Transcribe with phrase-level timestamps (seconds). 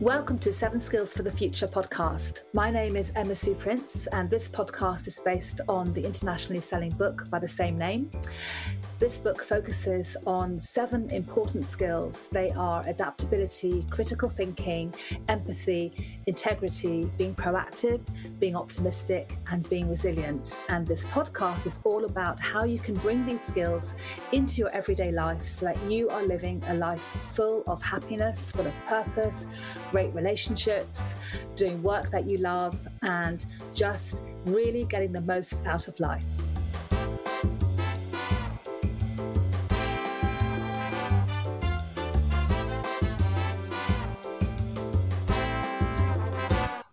[0.00, 2.42] Welcome to Seven Skills for the Future podcast.
[2.54, 6.92] My name is Emma Sue Prince, and this podcast is based on the internationally selling
[6.92, 8.08] book by the same name.
[8.98, 12.28] This book focuses on seven important skills.
[12.30, 14.92] They are adaptability, critical thinking,
[15.28, 15.92] empathy,
[16.26, 18.00] integrity, being proactive,
[18.40, 20.58] being optimistic, and being resilient.
[20.68, 23.94] And this podcast is all about how you can bring these skills
[24.32, 28.66] into your everyday life so that you are living a life full of happiness, full
[28.66, 29.46] of purpose,
[29.92, 31.14] great relationships,
[31.54, 36.24] doing work that you love, and just really getting the most out of life.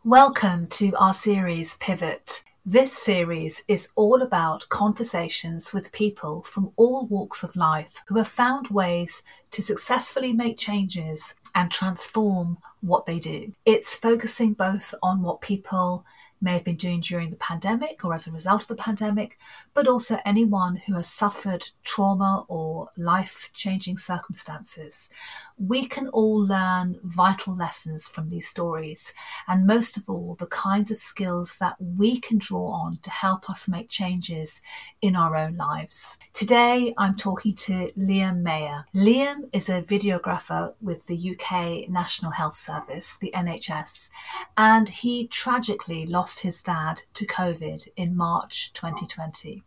[0.06, 2.44] Welcome to our series Pivot.
[2.64, 8.28] This series is all about conversations with people from all walks of life who have
[8.28, 13.54] found ways to successfully make changes and transform what they do.
[13.66, 16.06] It's focusing both on what people
[16.42, 19.38] may have been doing during the pandemic or as a result of the pandemic,
[19.74, 25.10] but also anyone who has suffered trauma or life changing circumstances.
[25.58, 29.14] We can all learn vital lessons from these stories,
[29.48, 33.50] and most of all, the kinds of skills that we can draw on to help
[33.50, 34.62] us make changes
[35.02, 36.18] in our own lives.
[36.34, 38.86] Today, I'm talking to Liam Mayer.
[38.94, 44.10] Liam is a videographer with the UK National Health Service, the NHS,
[44.58, 49.62] and he tragically lost lost his dad to COVID in March 2020.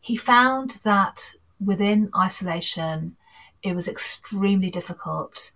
[0.00, 3.16] He found that within isolation,
[3.60, 5.50] it was extremely difficult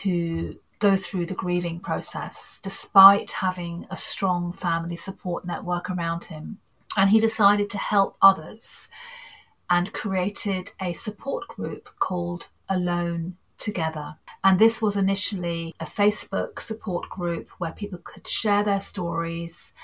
[0.00, 6.58] to go through the grieving process despite having a strong family support network around him.
[6.96, 8.88] And he decided to help others
[9.70, 13.36] and created a support group called Alone
[13.68, 14.16] Together.
[14.42, 19.74] And this was initially a Facebook support group where people could share their stories.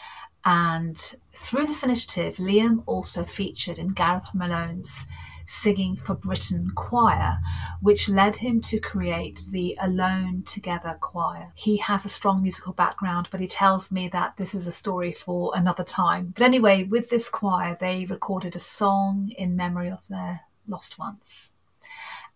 [0.43, 0.97] And
[1.35, 5.07] through this initiative, Liam also featured in Gareth Malone's
[5.47, 7.37] Singing for Britain choir,
[7.83, 11.53] which led him to create the Alone Together choir.
[11.55, 15.13] He has a strong musical background, but he tells me that this is a story
[15.13, 16.33] for another time.
[16.35, 21.53] But anyway, with this choir, they recorded a song in memory of their lost ones.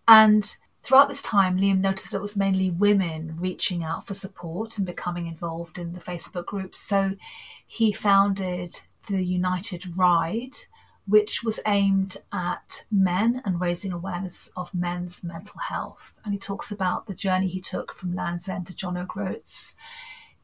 [0.06, 0.44] And
[0.88, 5.26] Throughout this time, Liam noticed it was mainly women reaching out for support and becoming
[5.26, 6.78] involved in the Facebook groups.
[6.78, 7.10] So
[7.66, 8.74] he founded
[9.06, 10.56] the United Ride,
[11.06, 16.18] which was aimed at men and raising awareness of men's mental health.
[16.24, 19.76] And he talks about the journey he took from Land's End to John O'Groats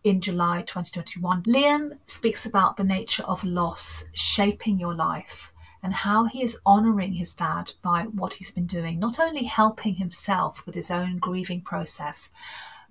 [0.02, 1.44] in July 2021.
[1.44, 5.53] Liam speaks about the nature of loss shaping your life
[5.84, 9.96] and how he is honouring his dad by what he's been doing, not only helping
[9.96, 12.30] himself with his own grieving process,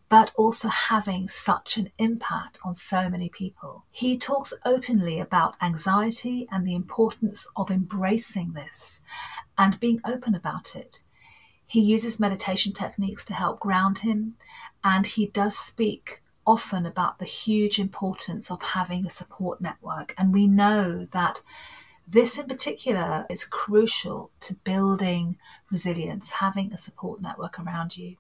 [0.10, 3.84] but also having such an impact on so many people.
[3.90, 9.02] He talks openly about anxiety and the importance of embracing this
[9.58, 11.04] and being open about it.
[11.66, 14.36] He uses meditation techniques to help ground him,
[14.84, 20.14] and he does speak often about the huge importance of having a support network.
[20.16, 21.42] And we know that
[22.14, 25.38] this in particular is crucial to building
[25.72, 28.18] resilience, having a support network around you.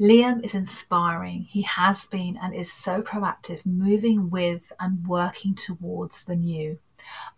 [0.00, 1.46] Liam is inspiring.
[1.48, 6.78] He has been and is so proactive, moving with and working towards the new.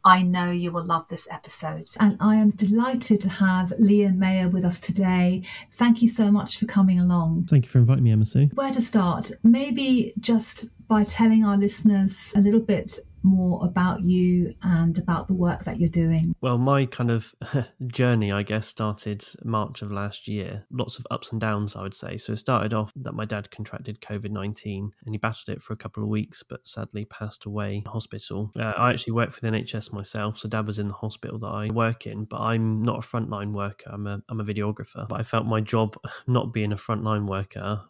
[0.04, 1.87] I know you will love this episode.
[1.98, 5.42] And I am delighted to have Liam Mayer with us today.
[5.72, 7.47] Thank you so much for coming along.
[7.48, 8.50] Thank you for inviting me, Emma Sue.
[8.54, 9.31] Where to start?
[9.42, 15.35] Maybe just by telling our listeners a little bit more about you and about the
[15.35, 16.35] work that you're doing?
[16.41, 17.35] Well, my kind of
[17.87, 20.65] journey, I guess, started March of last year.
[20.71, 22.17] Lots of ups and downs, I would say.
[22.17, 25.73] So it started off that my dad contracted COVID 19 and he battled it for
[25.73, 28.51] a couple of weeks, but sadly passed away in hospital.
[28.59, 30.39] Uh, I actually work for the NHS myself.
[30.39, 33.53] So dad was in the hospital that I work in, but I'm not a frontline
[33.53, 33.91] worker.
[33.93, 35.09] I'm a, I'm a videographer.
[35.09, 37.83] But I felt my job not being a frontline worker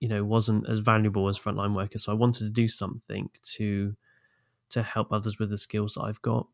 [0.00, 1.98] you know wasn't as valuable as frontline worker.
[1.98, 3.94] so i wanted to do something to
[4.70, 6.46] to help others with the skills that I've got.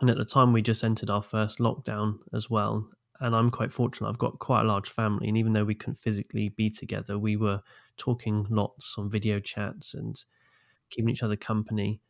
[0.00, 2.88] And at the time, we just entered our first lockdown as well.
[3.20, 4.08] And I'm quite fortunate.
[4.08, 5.28] I've got quite a large family.
[5.28, 7.62] And even though we couldn't physically be together, we were
[7.96, 10.22] talking lots on video chats and
[10.90, 12.00] keeping each other company.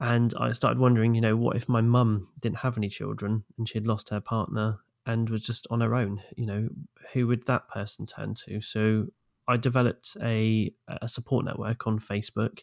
[0.00, 3.68] And I started wondering, you know, what if my mum didn't have any children and
[3.68, 6.22] she had lost her partner and was just on her own?
[6.36, 6.68] You know,
[7.12, 8.60] who would that person turn to?
[8.60, 9.06] So
[9.48, 12.60] I developed a, a support network on Facebook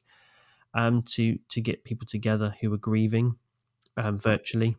[0.75, 3.35] um, to to get people together who were grieving
[3.97, 4.77] um, virtually.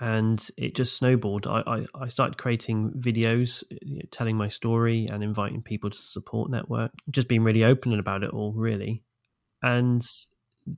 [0.00, 1.46] and it just snowballed.
[1.46, 5.98] I, I, I started creating videos, you know, telling my story and inviting people to
[5.98, 9.02] support network, just being really open about it all, really.
[9.62, 10.02] And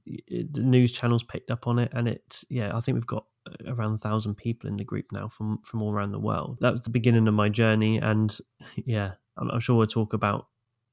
[0.07, 3.27] the news channels picked up on it, and it's yeah, I think we've got
[3.67, 6.59] around a thousand people in the group now from from all around the world.
[6.61, 8.37] That was the beginning of my journey, and
[8.77, 10.49] yeah, I'm, I'm sure we'll talk about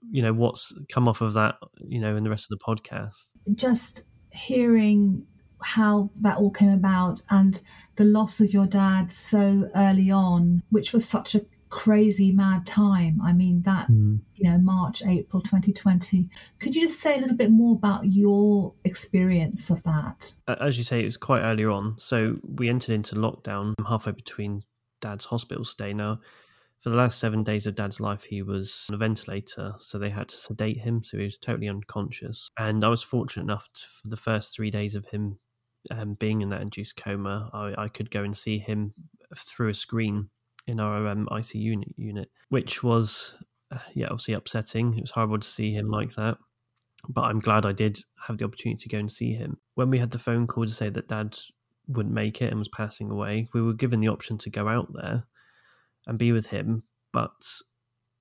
[0.10, 1.56] you know what's come off of that,
[1.88, 3.28] you know, in the rest of the podcast.
[3.56, 5.26] Just hearing
[5.64, 7.62] how that all came about and
[7.96, 13.22] the loss of your dad so early on, which was such a crazy mad time.
[13.24, 14.20] I mean that mm.
[14.36, 16.30] you know March April 2020.
[16.60, 20.34] Could you just say a little bit more about your experience of that?
[20.48, 21.96] As you say, it was quite earlier on.
[21.98, 24.64] So we entered into lockdown halfway between
[25.00, 25.94] Dad's hospital stay.
[25.94, 26.20] Now,
[26.82, 30.10] for the last seven days of Dad's life, he was on a ventilator, so they
[30.10, 32.50] had to sedate him, so he was totally unconscious.
[32.58, 35.38] And I was fortunate enough to, for the first three days of him
[35.92, 38.94] um, being in that induced coma, I, I, could go and see him
[39.36, 40.30] through a screen
[40.68, 43.36] in our um, ICU unit, which was,
[43.72, 44.96] uh, yeah, obviously upsetting.
[44.96, 46.38] It was horrible to see him like that.
[47.10, 49.58] But I'm glad I did have the opportunity to go and see him.
[49.74, 51.38] When we had the phone call to say that dad
[51.88, 54.92] wouldn't make it and was passing away, we were given the option to go out
[54.94, 55.26] there
[56.08, 56.84] and be with him.
[57.14, 57.32] But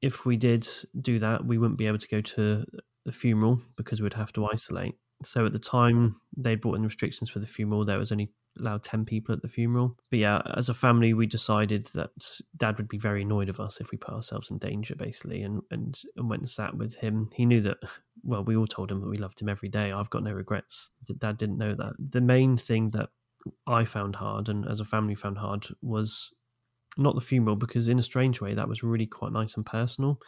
[0.03, 0.69] if we did
[1.01, 2.65] do that, we wouldn't be able to go to
[3.05, 4.95] the funeral because we'd have to isolate.
[5.23, 8.83] So at the time they brought in restrictions for the funeral, there was only allowed
[8.83, 9.97] 10 people at the funeral.
[10.11, 12.11] But yeah, as a family, we decided that
[12.57, 15.63] dad would be very annoyed of us if we put ourselves in danger, basically, and,
[15.71, 17.31] and, and went and sat with him.
[17.35, 17.79] He knew that,
[18.23, 19.93] well, we all told him that we loved him every day.
[19.93, 20.91] I've got no regrets.
[21.19, 21.93] Dad didn't know that.
[21.99, 23.11] The main thing that
[23.67, 26.31] I found hard and as a family found hard was
[26.97, 30.21] not the funeral, because in a strange way, that was really quite nice and personal.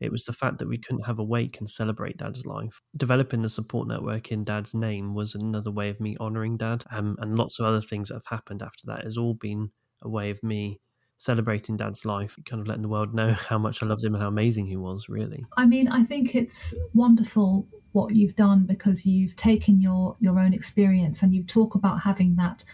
[0.00, 2.82] It was the fact that we couldn't have a wake and celebrate Dad's life.
[2.96, 7.16] Developing the support network in Dad's name was another way of me honouring Dad, um,
[7.20, 9.70] and lots of other things that have happened after that has all been
[10.02, 10.80] a way of me
[11.18, 14.22] celebrating Dad's life, kind of letting the world know how much I loved him and
[14.22, 15.08] how amazing he was.
[15.08, 20.40] Really, I mean, I think it's wonderful what you've done because you've taken your your
[20.40, 22.64] own experience and you talk about having that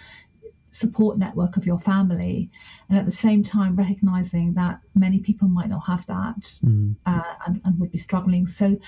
[0.79, 2.51] support network of your family
[2.89, 6.95] and at the same time recognizing that many people might not have that mm.
[7.07, 8.47] uh, and, and would be struggling.
[8.47, 8.79] So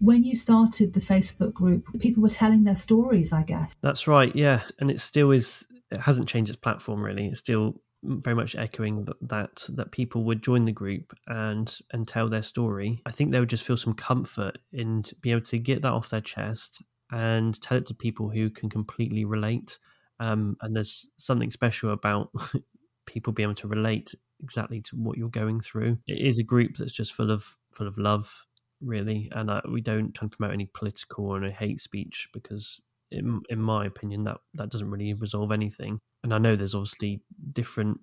[0.00, 3.74] when you started the facebook group people were telling their stories i guess.
[3.82, 7.26] That's right yeah and it still is it hasn't changed its platform really.
[7.26, 12.06] It's still very much echoing that, that that people would join the group and and
[12.06, 13.00] tell their story.
[13.06, 16.10] I think they would just feel some comfort in being able to get that off
[16.10, 19.78] their chest and tell it to people who can completely relate
[20.20, 22.30] um, and there's something special about
[23.06, 25.98] people being able to relate exactly to what you're going through.
[26.06, 28.46] It is a group that's just full of full of love,
[28.80, 32.80] really, and uh, we don't promote any political or any hate speech because,
[33.10, 35.98] in, in my opinion, that that doesn't really resolve anything.
[36.22, 37.22] And I know there's obviously
[37.52, 38.00] different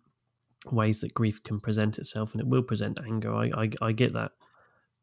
[0.71, 3.33] ways that grief can present itself, and it will present anger.
[3.33, 4.31] I I, I get that,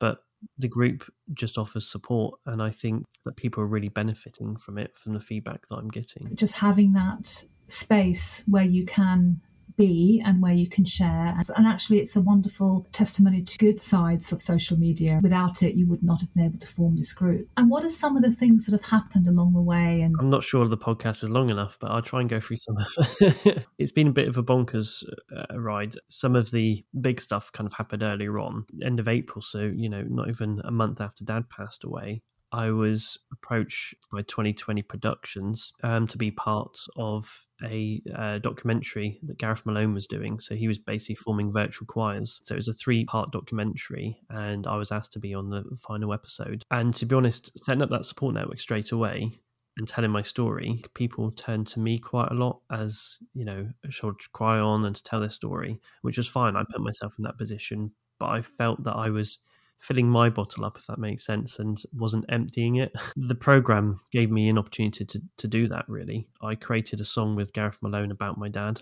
[0.01, 0.25] but
[0.59, 1.05] the group
[1.35, 5.21] just offers support and i think that people are really benefiting from it from the
[5.21, 6.35] feedback that i'm getting.
[6.35, 9.41] Just having that space where you can
[9.77, 11.37] be and where you can share.
[11.57, 15.21] And actually, it's a wonderful testimony to good sides of social media.
[15.23, 17.49] Without it, you would not have been able to form this group.
[17.57, 20.03] And what are some of the things that have happened along the way?
[20.03, 22.57] And I'm not sure the podcast is long enough, but I'll try and go through
[22.57, 22.87] some of
[23.21, 23.67] it.
[23.79, 25.05] it's been a bit of a bonkers
[25.37, 25.95] uh, ride.
[26.09, 29.43] Some of the big stuff kind of happened earlier on, end of April.
[29.43, 32.23] So, you know, not even a month after dad passed away.
[32.53, 39.39] I was approached by 2020 Productions um, to be part of a uh, documentary that
[39.39, 40.39] Gareth Malone was doing.
[40.39, 42.41] So he was basically forming virtual choirs.
[42.45, 45.65] So it was a three part documentary, and I was asked to be on the
[45.77, 46.65] final episode.
[46.71, 49.31] And to be honest, setting up that support network straight away
[49.79, 53.91] and telling my story, people turned to me quite a lot as, you know, a
[53.91, 56.57] shoulder cry on and to tell their story, which was fine.
[56.57, 59.39] I put myself in that position, but I felt that I was
[59.83, 62.93] filling my bottle up, if that makes sense, and wasn't emptying it.
[63.17, 66.29] The program gave me an opportunity to, to do that, really.
[66.41, 68.81] I created a song with Gareth Malone about my dad.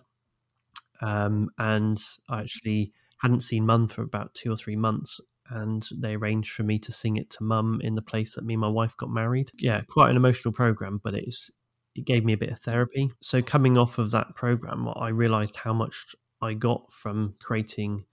[1.01, 5.21] Um, and I actually hadn't seen mum for about two or three months.
[5.49, 8.55] And they arranged for me to sing it to mum in the place that me
[8.55, 9.51] and my wife got married.
[9.59, 11.51] Yeah, quite an emotional program, but it's
[11.97, 13.11] it gave me a bit of therapy.
[13.21, 18.05] So coming off of that program, I realized how much I got from creating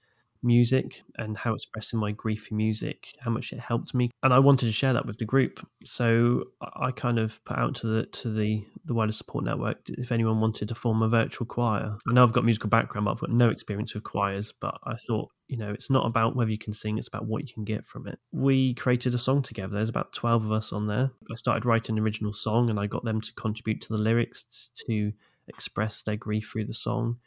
[0.47, 4.39] music and how expressing my grief in music, how much it helped me, and I
[4.39, 5.65] wanted to share that with the group.
[5.85, 10.11] So I kind of put out to the to the the wider support network if
[10.11, 11.95] anyone wanted to form a virtual choir.
[12.07, 14.53] I know I've got musical background, but I've got no experience with choirs.
[14.59, 17.47] But I thought, you know, it's not about whether you can sing; it's about what
[17.47, 18.17] you can get from it.
[18.31, 19.75] We created a song together.
[19.75, 21.11] There's about twelve of us on there.
[21.31, 24.71] I started writing an original song, and I got them to contribute to the lyrics
[24.87, 25.11] to
[25.47, 27.17] express their grief through the song.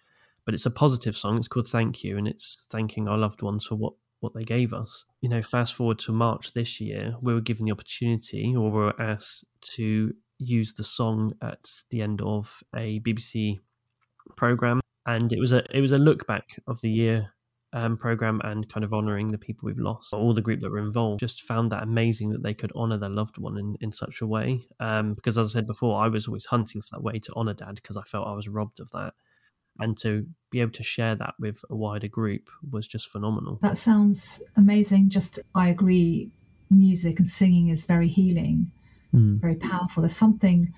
[0.51, 1.37] But it's a positive song.
[1.37, 4.75] It's called Thank You, and it's thanking our loved ones for what what they gave
[4.75, 5.05] us.
[5.21, 8.79] You know, fast forward to March this year, we were given the opportunity, or we
[8.79, 9.45] were asked
[9.77, 13.61] to use the song at the end of a BBC
[14.37, 17.31] program, and it was a it was a look back of the year
[17.73, 20.13] um, program and kind of honoring the people we've lost.
[20.13, 23.09] All the group that were involved just found that amazing that they could honor their
[23.09, 24.63] loved one in, in such a way.
[24.81, 27.55] Um, because as I said before, I was always hunting for that way to honor
[27.55, 29.15] dad because I felt I was robbed of that.
[29.81, 33.59] And to be able to share that with a wider group was just phenomenal.
[33.63, 35.11] That sounds amazing.
[35.11, 36.31] Just, I agree,
[36.71, 38.71] music and singing is very healing,
[39.15, 39.33] mm.
[39.33, 40.03] it's very powerful.
[40.03, 40.73] There's something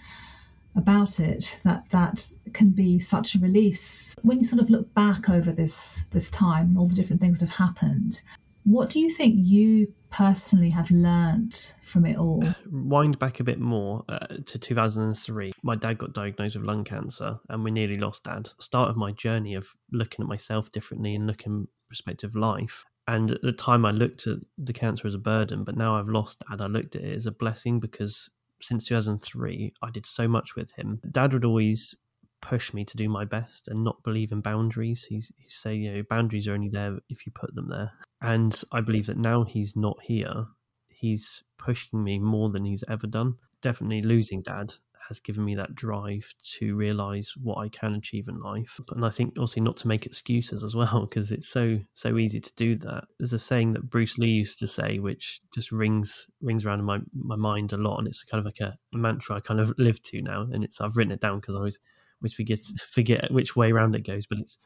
[0.74, 5.28] about it that that can be such a release when you sort of look back
[5.28, 8.22] over this this time and all the different things that have happened
[8.64, 12.44] what do you think you personally have learnt from it all?
[12.70, 17.38] Wind back a bit more uh, to 2003 my dad got diagnosed with lung cancer
[17.48, 18.48] and we nearly lost dad.
[18.58, 22.84] Start of my journey of looking at myself differently and looking perspective life.
[23.08, 26.08] And at the time i looked at the cancer as a burden but now i've
[26.08, 26.60] lost dad.
[26.60, 28.28] I looked at it as a blessing because
[28.60, 31.00] since 2003, I did so much with him.
[31.10, 31.96] Dad would always
[32.42, 35.04] push me to do my best and not believe in boundaries.
[35.04, 37.92] He's, he'd say, you know, boundaries are only there if you put them there.
[38.20, 40.46] And I believe that now he's not here,
[40.88, 43.36] he's pushing me more than he's ever done.
[43.62, 44.74] Definitely losing dad
[45.08, 48.80] has given me that drive to realize what I can achieve in life.
[48.90, 52.40] And I think also not to make excuses as well, because it's so so easy
[52.40, 53.04] to do that.
[53.18, 56.84] There's a saying that Bruce Lee used to say, which just rings rings around in
[56.84, 59.60] my, my mind a lot, and it's kind of like a, a mantra I kind
[59.60, 60.42] of live to now.
[60.52, 61.78] And it's I've written it down because I always
[62.22, 62.60] always forget
[62.90, 64.58] forget which way around it goes, but it's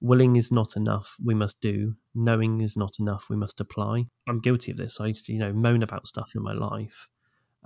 [0.00, 1.94] willing is not enough we must do.
[2.14, 4.06] Knowing is not enough we must apply.
[4.28, 5.00] I'm guilty of this.
[5.00, 7.08] I used to you know moan about stuff in my life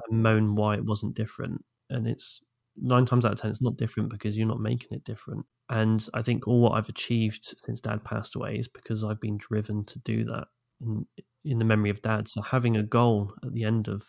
[0.08, 1.64] and moan why it wasn't different.
[1.90, 2.40] And it's
[2.76, 5.44] nine times out of ten it's not different because you're not making it different.
[5.70, 9.38] And i think all what i've achieved since dad passed away is because i've been
[9.38, 10.48] driven to do that
[10.80, 11.06] in,
[11.44, 12.28] in the memory of dad.
[12.28, 14.02] So having a goal at the end of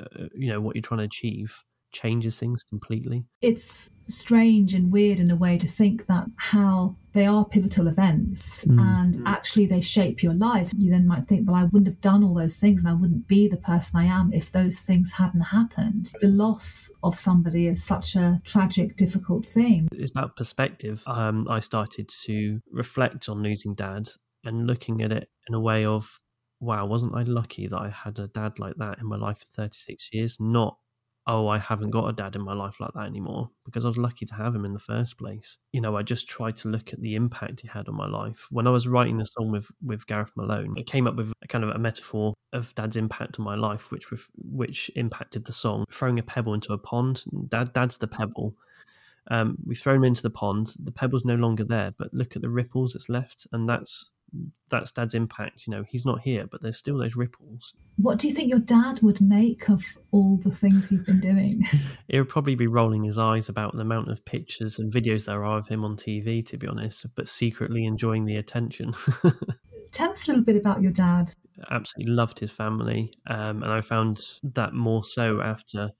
[0.00, 1.62] uh, you know what you're trying to achieve
[1.92, 3.24] changes things completely.
[3.40, 8.64] It's strange and weird in a way to think that how they are pivotal events
[8.64, 8.80] mm.
[8.80, 10.70] and actually they shape your life.
[10.76, 13.26] You then might think, well, I wouldn't have done all those things and I wouldn't
[13.26, 16.12] be the person I am if those things hadn't happened.
[16.20, 19.88] The loss of somebody is such a tragic, difficult thing.
[19.92, 21.02] It's about perspective.
[21.06, 24.08] Um, I started to reflect on losing dad
[24.44, 26.20] and looking at it in a way of,
[26.60, 29.62] wow, wasn't I lucky that I had a dad like that in my life for
[29.62, 30.36] 36 years?
[30.38, 30.76] Not
[31.26, 33.98] oh, I haven't got a dad in my life like that anymore because I was
[33.98, 35.58] lucky to have him in the first place.
[35.72, 38.46] You know, I just tried to look at the impact he had on my life.
[38.50, 41.48] When I was writing the song with with Gareth Malone, I came up with a
[41.48, 44.06] kind of a metaphor of dad's impact on my life, which
[44.36, 45.84] which impacted the song.
[45.90, 48.54] Throwing a pebble into a pond, dad dad's the pebble.
[49.28, 50.72] Um, we've thrown him into the pond.
[50.78, 54.10] The pebble's no longer there, but look at the ripples it's left, and that's
[54.68, 55.66] that's dad's impact.
[55.66, 57.74] You know, he's not here, but there's still those ripples.
[57.96, 61.62] What do you think your dad would make of all the things you've been doing?
[62.08, 65.44] he would probably be rolling his eyes about the amount of pictures and videos there
[65.44, 68.92] are of him on TV, to be honest, but secretly enjoying the attention.
[69.92, 71.32] Tell us a little bit about your dad.
[71.70, 75.90] Absolutely loved his family, um, and I found that more so after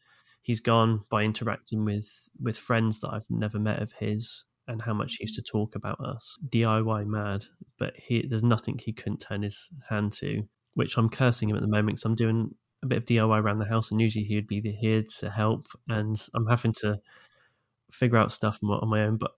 [0.42, 4.92] he's gone by interacting with with friends that I've never met of his and how
[4.92, 6.38] much he used to talk about us.
[6.48, 7.44] DIY mad,
[7.78, 10.42] but he there's nothing he couldn't turn his hand to,
[10.74, 13.58] which I'm cursing him at the moment because I'm doing a bit of DIY around
[13.58, 16.98] the house, and usually he would be here to help, and I'm having to
[17.92, 19.16] figure out stuff on my own.
[19.16, 19.32] But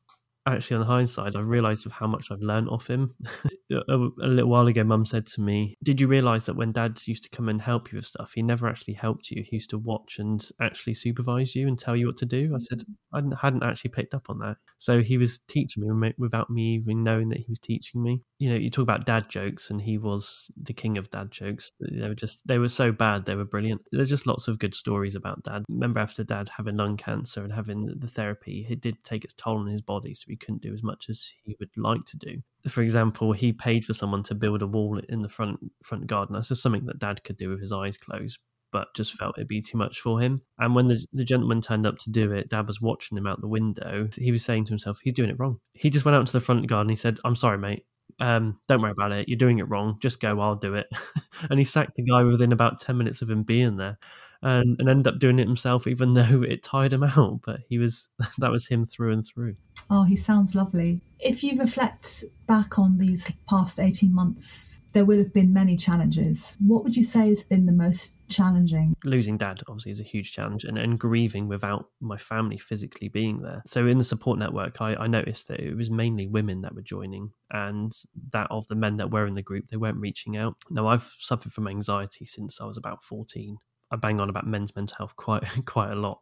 [0.54, 3.14] actually, on the hindsight, i've realised of how much I've learned off him.
[3.70, 7.00] a, a, little while ago, Mum said to me, "Did you realise that when Dad
[7.06, 9.42] used to come and help you with stuff, he never actually helped you.
[9.42, 12.58] He used to watch and actually supervise you and tell you what to do." I
[12.58, 13.32] said, mm.
[13.32, 17.02] "I hadn't actually picked up on that." So he was teaching me without me even
[17.02, 18.22] knowing that he was teaching me.
[18.38, 21.70] You know, you talk about dad jokes, and he was the king of dad jokes.
[21.80, 23.82] They were just they were so bad, they were brilliant.
[23.92, 25.64] There's just lots of good stories about Dad.
[25.68, 29.58] Remember after Dad having lung cancer and having the therapy, it did take its toll
[29.58, 32.42] on his body, so he couldn't do as much as he would like to do.
[32.68, 36.34] For example, he paid for someone to build a wall in the front front garden.
[36.34, 38.38] That's just something that Dad could do with his eyes closed,
[38.72, 40.42] but just felt it'd be too much for him.
[40.58, 43.40] And when the, the gentleman turned up to do it, Dad was watching him out
[43.40, 44.08] the window.
[44.16, 45.58] He was saying to himself, he's doing it wrong.
[45.74, 46.90] He just went out into the front garden.
[46.90, 47.84] He said, I'm sorry, mate.
[48.20, 49.28] Um, don't worry about it.
[49.28, 49.98] You're doing it wrong.
[50.00, 50.40] Just go.
[50.40, 50.86] I'll do it.
[51.50, 53.98] and he sacked the guy within about 10 minutes of him being there
[54.42, 57.40] and, and ended up doing it himself, even though it tired him out.
[57.44, 59.56] But he was, that was him through and through.
[59.90, 61.00] Oh, he sounds lovely.
[61.20, 66.56] If you reflect back on these past 18 months, there will have been many challenges.
[66.64, 68.94] What would you say has been the most challenging?
[69.04, 73.38] Losing dad obviously is a huge challenge and, and grieving without my family physically being
[73.38, 73.62] there.
[73.66, 76.82] So in the support network, I, I noticed that it was mainly women that were
[76.82, 77.92] joining and
[78.32, 80.54] that of the men that were in the group, they weren't reaching out.
[80.70, 83.56] Now, I've suffered from anxiety since I was about 14.
[83.90, 86.20] I bang on about men's mental health quite quite a lot.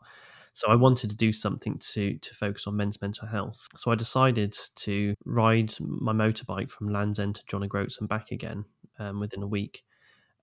[0.57, 3.69] So I wanted to do something to to focus on men's mental health.
[3.77, 8.31] So I decided to ride my motorbike from Land's End to John O'Groats and back
[8.31, 8.65] again
[8.99, 9.83] um, within a week.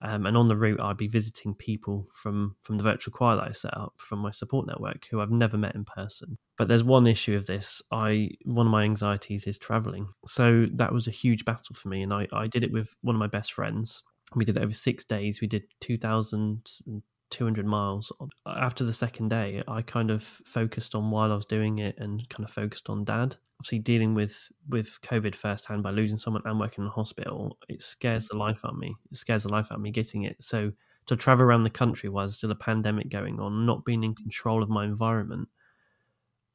[0.04, 3.48] Um, and on the route, I'd be visiting people from from the virtual choir that
[3.48, 6.38] I set up from my support network who I've never met in person.
[6.60, 7.82] But there's one issue of this.
[7.92, 12.04] I one of my anxieties is traveling, so that was a huge battle for me,
[12.04, 14.04] and I I did it with one of my best friends.
[14.36, 15.42] We did it over six days.
[15.42, 16.70] We did two thousand
[17.34, 18.12] 200 miles.
[18.46, 22.28] After the second day, I kind of focused on while I was doing it and
[22.30, 23.36] kind of focused on dad.
[23.60, 27.82] Obviously, dealing with with COVID firsthand by losing someone and working in a hospital, it
[27.82, 28.96] scares the life out of me.
[29.12, 30.38] It scares the life out of me getting it.
[30.42, 30.72] So
[31.08, 34.16] to travel around the country while there's still a pandemic going on, not being in
[34.16, 35.50] control of my environment,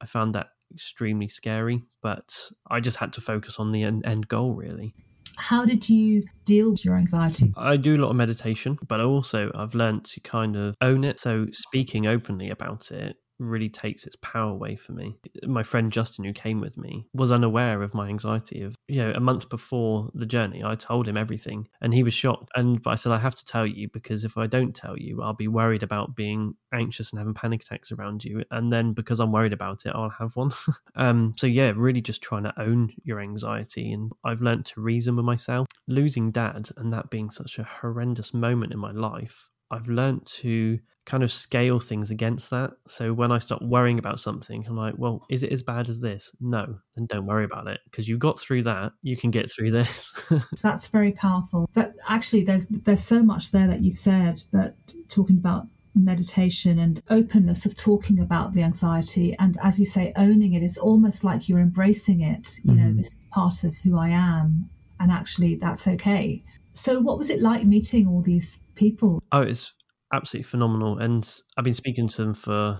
[0.01, 1.83] I found that extremely scary.
[2.01, 4.95] But I just had to focus on the end, end goal, really.
[5.37, 7.53] How did you deal with your anxiety?
[7.57, 11.19] I do a lot of meditation, but also I've learned to kind of own it.
[11.19, 15.17] So speaking openly about it really takes its power away for me.
[15.45, 18.61] My friend Justin, who came with me, was unaware of my anxiety.
[18.61, 22.13] Of you know, a month before the journey, I told him everything, and he was
[22.13, 22.49] shocked.
[22.55, 25.21] And but I said, I have to tell you because if I don't tell you,
[25.21, 29.19] I'll be worried about being anxious and having panic attacks around you, and then because
[29.19, 30.51] I'm worried about it, I'll have one.
[30.95, 35.15] um, so yeah, really just trying to own your anxiety, and I've learned to reason
[35.15, 35.67] with myself.
[35.87, 40.79] Losing dad and that being such a horrendous moment in my life, I've learned to
[41.09, 42.69] kind of scale things against that.
[42.87, 45.99] So when I start worrying about something, I'm like, well, is it as bad as
[45.99, 46.31] this?
[46.39, 48.93] No, then don't worry about it because you got through that.
[49.01, 50.13] You can get through this.
[50.61, 51.67] That's very powerful.
[51.73, 54.43] But actually, there's there's so much there that you've said.
[54.51, 54.75] But
[55.09, 60.53] talking about meditation and openness of talking about the anxiety and as you say owning
[60.53, 62.89] it is almost like you're embracing it you mm-hmm.
[62.89, 67.29] know this is part of who i am and actually that's okay so what was
[67.29, 69.73] it like meeting all these people oh it's
[70.13, 70.97] absolutely phenomenal.
[70.99, 72.79] And I've been speaking to them for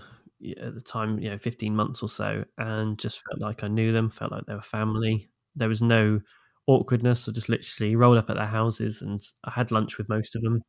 [0.60, 3.92] at the time, you know, 15 months or so, and just felt like I knew
[3.92, 5.28] them, felt like they were family.
[5.56, 6.20] There was no
[6.66, 7.28] awkwardness.
[7.28, 10.42] I just literally rolled up at their houses and I had lunch with most of
[10.42, 10.62] them.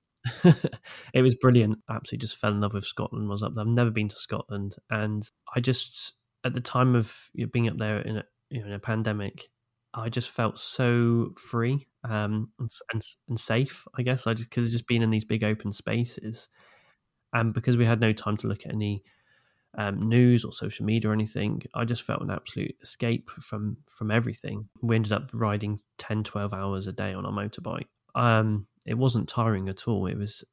[1.13, 1.79] it was brilliant.
[1.89, 3.29] Absolutely just fell in love with Scotland.
[3.29, 3.63] Was up there.
[3.63, 6.13] I've never been to Scotland, and I just
[6.43, 8.79] at the time of you know, being up there in a you know in a
[8.79, 9.49] pandemic,
[9.93, 13.85] I just felt so free um, and, and, and safe.
[13.97, 16.49] I guess I just because just being in these big open spaces,
[17.33, 19.03] and because we had no time to look at any
[19.77, 24.11] um, news or social media or anything, I just felt an absolute escape from from
[24.11, 24.67] everything.
[24.81, 27.87] We ended up riding 10, 12 hours a day on our motorbike.
[28.15, 30.07] Um, it wasn't tiring at all.
[30.07, 30.43] It was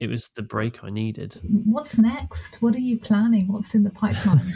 [0.00, 1.40] it was the break I needed.
[1.64, 2.62] What's next?
[2.62, 3.48] What are you planning?
[3.48, 4.54] What's in the pipeline?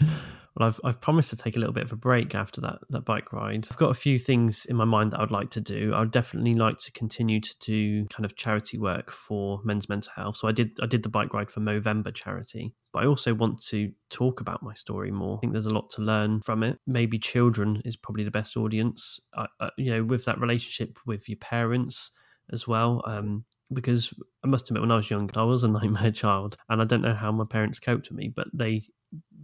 [0.56, 3.04] Well, I've, I've promised to take a little bit of a break after that, that
[3.04, 3.66] bike ride.
[3.70, 5.92] I've got a few things in my mind that I'd like to do.
[5.94, 10.36] I'd definitely like to continue to do kind of charity work for men's mental health.
[10.36, 13.64] So I did I did the bike ride for Movember charity, but I also want
[13.66, 15.38] to talk about my story more.
[15.38, 16.78] I think there's a lot to learn from it.
[16.86, 19.18] Maybe children is probably the best audience.
[19.34, 22.12] I, I, you know, with that relationship with your parents
[22.52, 23.02] as well.
[23.06, 24.12] Um, because
[24.44, 27.02] I must admit, when I was young, I was a nightmare child, and I don't
[27.02, 28.84] know how my parents coped with me, but they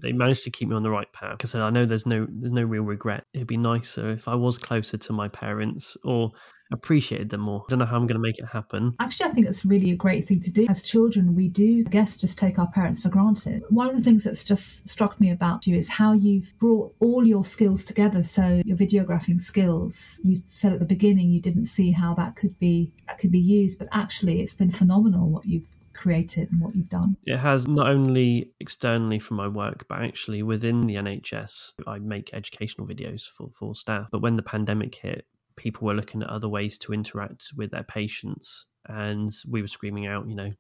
[0.03, 1.37] they managed to keep me on the right path.
[1.39, 3.25] Because I know there's no there's no real regret.
[3.35, 6.31] It'd be nicer if I was closer to my parents or
[6.73, 7.65] appreciated them more.
[7.67, 8.95] I don't know how I'm going to make it happen.
[9.01, 10.67] Actually, I think it's really a great thing to do.
[10.69, 13.63] As children, we do, I guess, just take our parents for granted.
[13.71, 17.27] One of the things that's just struck me about you is how you've brought all
[17.27, 18.23] your skills together.
[18.23, 22.59] So your videographing skills, you said at the beginning you didn't see how that could
[22.59, 25.67] be that could be used, but actually it's been phenomenal what you've
[26.01, 27.17] created and what you've done?
[27.27, 31.73] It has not only externally from my work, but actually within the NHS.
[31.87, 34.09] I make educational videos for, for staff.
[34.11, 37.83] But when the pandemic hit, people were looking at other ways to interact with their
[37.83, 38.67] patients.
[38.87, 40.53] And we were screaming out, you know,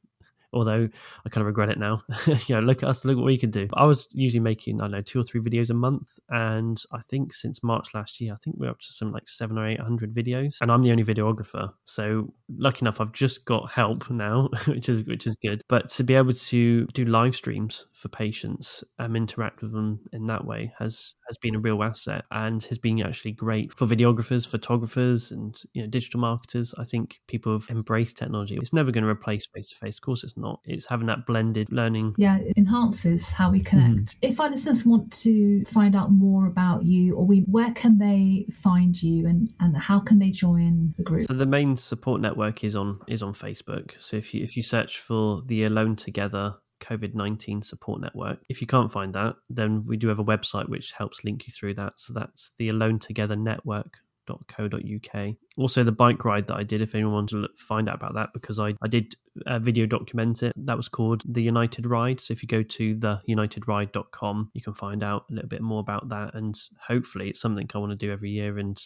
[0.52, 0.88] although
[1.24, 2.02] I kind of regret it now.
[2.26, 3.68] you know, look at us, look what we can do.
[3.74, 6.18] I was usually making, I don't know, two or three videos a month.
[6.28, 9.58] And I think since March last year, I think we're up to some like seven
[9.58, 10.56] or 800 videos.
[10.60, 11.72] And I'm the only videographer.
[11.84, 15.62] So lucky enough, I've just got help now, which is, which is good.
[15.68, 20.26] But to be able to do live streams for patients and interact with them in
[20.26, 24.46] that way has, has been a real asset and has been actually great for videographers,
[24.46, 26.74] photographers, and, you know, digital marketers.
[26.78, 28.56] I think people have embraced technology.
[28.60, 29.96] It's never going to replace face to face.
[29.96, 30.60] Of course, it's not.
[30.64, 32.14] It's having that blended learning.
[32.18, 34.20] Yeah, it enhances how we connect.
[34.20, 34.30] Mm.
[34.30, 38.46] If our listeners want to find out more about you, or we, where can they
[38.52, 41.26] find you, and and how can they join the group?
[41.26, 43.92] So the main support network is on is on Facebook.
[44.00, 48.38] So if you if you search for the Alone Together COVID 19 support network.
[48.48, 51.52] If you can't find that, then we do have a website which helps link you
[51.52, 51.94] through that.
[51.96, 55.34] So that's the Alone Together Network co.uk.
[55.56, 58.30] Also, the bike ride that I did, if anyone wants to find out about that,
[58.32, 60.52] because I, I did a video document it.
[60.56, 62.20] That was called The United Ride.
[62.20, 66.08] So if you go to theunitedride.com, you can find out a little bit more about
[66.10, 66.34] that.
[66.34, 68.80] And hopefully, it's something I want to do every year and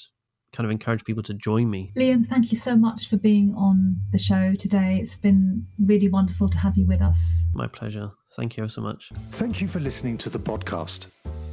[0.53, 1.93] kind of encourage people to join me.
[1.97, 4.99] Liam, thank you so much for being on the show today.
[5.03, 7.45] It's been really wonderful to have you with us.
[7.55, 8.13] My pleasure.
[8.37, 9.11] Thank you so much.
[9.31, 11.07] Thank you for listening to the podcast.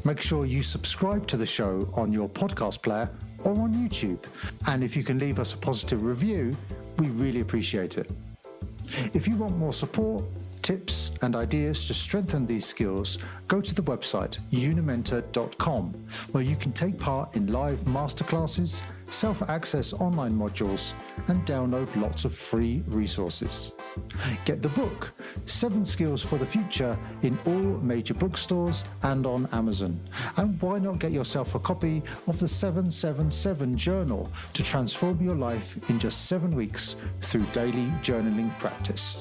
[0.04, 3.10] Make sure you subscribe to the show on your podcast player
[3.44, 4.24] or on YouTube.
[4.68, 6.58] And if you can leave us a positive review,
[6.98, 8.12] we really appreciate it.
[9.14, 10.24] If you want more support,
[10.64, 15.94] tips, and ideas to strengthen these skills, go to the website unimenta.com,
[16.32, 20.94] where you can take part in live masterclasses, self access online modules,
[21.28, 23.72] and download lots of free resources.
[24.46, 25.12] Get the book,
[25.46, 30.00] Seven Skills for the Future, in all major bookstores and on Amazon.
[30.38, 35.90] And why not get yourself a copy of the 777 Journal to transform your life
[35.90, 39.18] in just seven weeks through daily journaling practice?